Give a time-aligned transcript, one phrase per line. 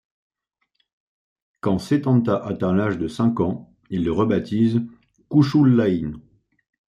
[1.59, 4.81] Quand Setanta atteint l'âge de cinq ans, il le rebaptise
[5.29, 6.19] Cúchulainn.